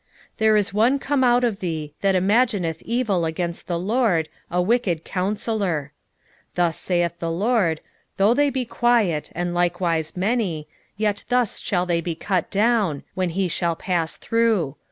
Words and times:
1:11 0.37 0.37
There 0.37 0.57
is 0.57 0.73
one 0.73 0.97
come 0.97 1.23
out 1.23 1.43
of 1.43 1.59
thee, 1.59 1.93
that 2.01 2.15
imagineth 2.15 2.81
evil 2.81 3.23
against 3.23 3.67
the 3.67 3.77
LORD, 3.77 4.29
a 4.49 4.59
wicked 4.59 5.03
counsellor. 5.03 5.93
1:12 6.55 6.55
Thus 6.55 6.77
saith 6.79 7.19
the 7.19 7.29
LORD; 7.29 7.81
Though 8.17 8.33
they 8.33 8.49
be 8.49 8.65
quiet, 8.65 9.31
and 9.35 9.53
likewise 9.53 10.17
many, 10.17 10.67
yet 10.97 11.23
thus 11.29 11.59
shall 11.59 11.85
they 11.85 12.01
be 12.01 12.15
cut 12.15 12.49
down, 12.49 13.03
when 13.13 13.29
he 13.29 13.47
shall 13.47 13.75
pass 13.75 14.17
through. 14.17 14.75